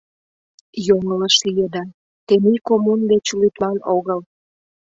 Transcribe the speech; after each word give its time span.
—Йоҥылыш 0.87 1.35
лийыда, 1.47 1.83
тений 2.27 2.59
коммун 2.67 2.99
деч 3.11 3.25
лӱдман 3.39 3.77
огыл... 3.95 4.19